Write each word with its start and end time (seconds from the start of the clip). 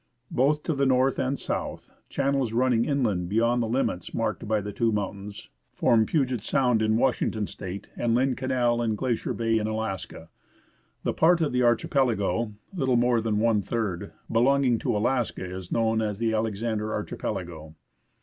Both 0.31 0.63
to 0.63 0.73
north 0.83 1.19
and 1.19 1.37
south, 1.37 1.91
channels 2.09 2.53
running 2.53 2.85
inland 2.85 3.29
beyond 3.29 3.61
the 3.61 3.67
limits 3.67 4.15
marked 4.15 4.47
by 4.47 4.59
the 4.59 4.73
two 4.73 4.91
moun 4.91 5.25
16 5.29 5.29
FROM 5.29 5.29
SEATTLE 5.29 5.37
TO 5.37 5.45
JUNEAU 5.45 5.51
tains, 5.51 5.79
form 5.79 6.05
Puget 6.27 6.43
Sound 6.43 6.81
in 6.81 6.97
Washington 6.97 7.45
State, 7.45 7.89
and 7.95 8.15
Lynn 8.15 8.35
Canal 8.35 8.81
and 8.81 8.97
Glacier 8.97 9.35
Bay 9.35 9.59
in 9.59 9.67
Alaska. 9.67 10.29
The 11.03 11.13
part 11.13 11.39
of 11.41 11.51
the 11.53 11.61
archipelago 11.61 12.53
(little 12.73 12.97
more 12.97 13.21
than 13.21 13.37
one 13.37 13.61
third) 13.61 14.11
belonging 14.31 14.79
to 14.79 14.97
Alaska 14.97 15.45
is 15.45 15.71
known 15.71 16.01
as 16.01 16.17
the 16.17 16.33
Alexander 16.33 16.91
Archipelago. 16.91 17.75